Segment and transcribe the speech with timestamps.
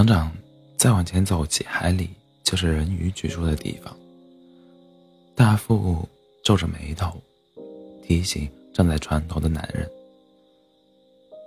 [0.00, 0.32] 船长
[0.78, 2.08] 再往前走几海里，
[2.42, 3.94] 就是人鱼居住的地方。
[5.34, 6.08] 大副
[6.42, 7.20] 皱着眉头，
[8.02, 9.86] 提醒站在船头的男人：“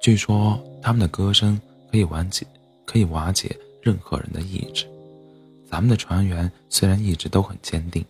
[0.00, 1.60] 据说他们的歌声
[1.92, 2.46] 可以瓦解，
[2.86, 4.86] 可以瓦解任何人的意志。
[5.70, 8.02] 咱们的船员虽然一直都很坚定，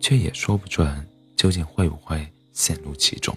[0.00, 3.36] 却也说不准究竟会不会陷入其中。”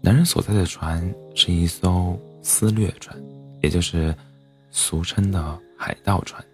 [0.00, 3.20] 男人所在的船是一艘私掠船，
[3.64, 4.14] 也就是
[4.70, 6.44] 俗称的海盗船。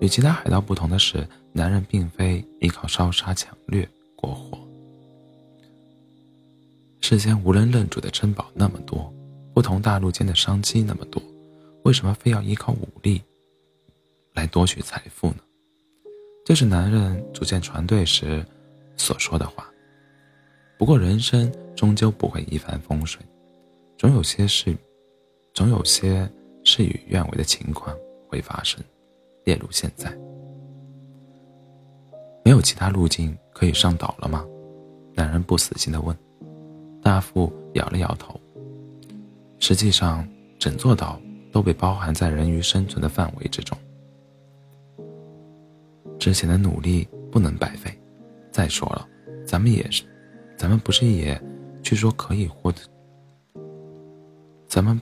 [0.00, 4.58] 与其他海盗不同的是，男人并非依靠烧杀抢掠过活。
[7.00, 9.10] 世间无人认主的珍宝那么多，
[9.54, 11.22] 不同大陆间的商机那么多，
[11.84, 13.22] 为什么非要依靠武力
[14.34, 15.38] 来夺取财富呢？
[16.44, 18.44] 这是男人组建船队时
[18.94, 19.66] 所说的话。
[20.78, 23.24] 不过，人生终究不会一帆风顺，
[23.96, 24.76] 总有些事，
[25.52, 26.30] 总有些
[26.64, 27.96] 事与愿违的情况
[28.28, 28.82] 会发生。
[29.44, 30.10] 例如现在，
[32.44, 34.44] 没有其他路径可以上岛了吗？
[35.14, 36.16] 男人不死心的问。
[37.02, 38.38] 大副摇了摇头。
[39.58, 40.26] 实际上，
[40.58, 43.76] 整座岛都被包含在人鱼生存的范围之中。
[46.18, 47.90] 之前的努力不能白费。
[48.52, 49.08] 再说了，
[49.46, 50.02] 咱们也是。
[50.56, 51.40] 咱们不是也，
[51.82, 52.80] 据说可以获得。
[54.66, 55.00] 咱们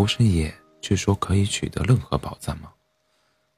[0.00, 2.70] 不是也据说可以取得任何宝藏吗？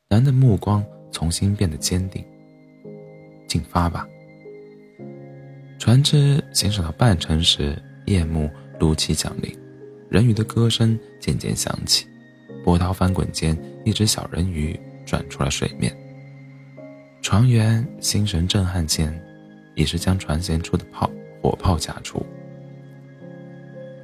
[0.08, 2.24] 男的目光重新变得坚定。
[3.46, 4.04] 进发吧。
[5.78, 9.56] 船只行驶到半程时，夜幕如期降临，
[10.10, 12.08] 人鱼的歌声渐渐响起。
[12.64, 14.76] 波涛翻滚间，一只小人鱼
[15.06, 15.96] 转出了水面。
[17.22, 19.16] 船员心神震撼间，
[19.76, 21.08] 已是将船舷处的炮。
[21.40, 22.26] 火炮夹出，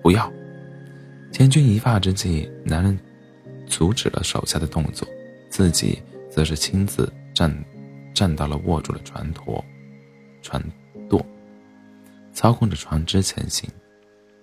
[0.05, 0.33] 不要！
[1.31, 2.99] 千钧一发之际，男人
[3.67, 5.07] 阻止了手下的动作，
[5.49, 7.55] 自己则是亲自站
[8.15, 9.65] 站到了握住了船舵、
[10.43, 10.63] 船
[11.09, 11.25] 舵，
[12.33, 13.69] 操控着船只前行。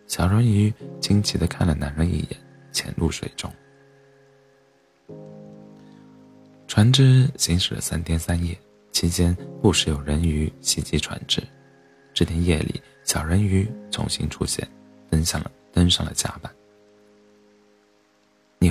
[0.08, 2.38] 小人鱼惊奇的看了男人一眼，
[2.72, 3.52] 潜入水中。
[6.68, 8.58] 船只行驶了三天三夜，
[8.92, 11.42] 期间不时有人鱼袭击船只。
[12.14, 14.66] 这天夜里，小人鱼重新出现，
[15.10, 16.52] 登上了登上了甲板。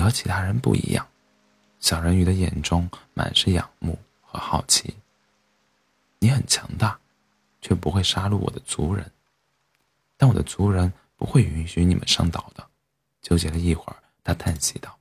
[0.05, 1.03] 和其他人不一样，
[1.79, 4.93] 小人鱼的眼中满是仰慕和好奇。
[6.19, 6.95] 你很强大，
[7.59, 9.03] 却不会杀戮我的族人，
[10.15, 12.63] 但我的族人不会允许你们上岛的。
[13.23, 14.95] 纠结了一会儿，他叹息道：“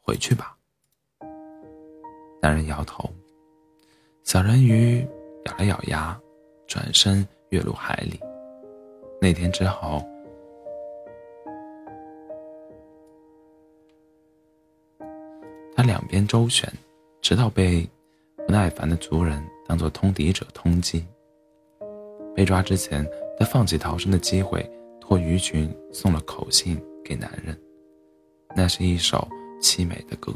[0.00, 0.56] 回去吧。”
[2.40, 3.12] 男人摇头。
[4.22, 5.04] 小人鱼
[5.46, 6.16] 咬了咬牙，
[6.68, 7.26] 转身。
[7.50, 8.20] 跃入海里。
[9.20, 10.04] 那天之后，
[15.94, 16.68] 两边周旋，
[17.22, 17.88] 直到被
[18.44, 21.00] 不耐烦的族人当作通敌者通缉。
[22.34, 24.68] 被抓之前，他放弃逃生的机会，
[25.00, 27.56] 托鱼群送了口信给男人。
[28.56, 29.28] 那是一首
[29.62, 30.32] 凄美的歌，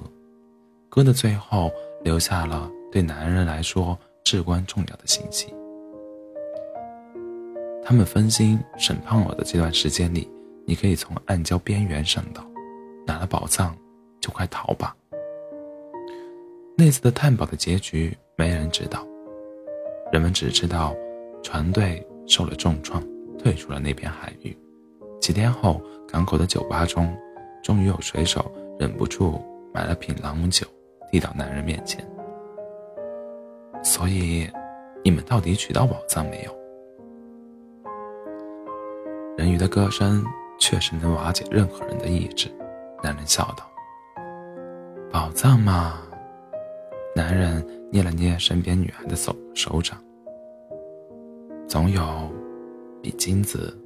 [0.89, 1.73] 歌的最后
[2.05, 5.53] 留下了对男人来说至关重要的信息。
[7.83, 10.31] 他们分心审判我的这段时间里，
[10.65, 12.47] 你可以从暗礁边缘上岛，
[13.05, 13.77] 拿了宝藏
[14.21, 14.95] 就快逃吧。
[16.81, 19.05] 那次的探宝的结局没人知道，
[20.13, 20.95] 人们只知道
[21.43, 23.03] 船队受了重创，
[23.37, 24.57] 退出了那片海域。
[25.21, 27.13] 几天后，港口的酒吧中，
[27.65, 29.45] 终于有水手忍不住
[29.75, 30.65] 买了瓶朗姆酒，
[31.11, 32.01] 递到男人面前。
[33.83, 34.49] 所以，
[35.03, 36.57] 你们到底取到宝藏没有？
[39.37, 40.25] 人鱼的歌声
[40.61, 42.49] 确实能瓦解任何人的意志，
[43.03, 43.69] 男人笑道。
[45.11, 46.01] 宝藏嘛，
[47.19, 50.01] 男人捏了捏身边女孩的手手掌。
[51.67, 52.33] 总有
[53.03, 53.77] 比金子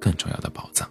[0.00, 0.88] 更重要的宝藏。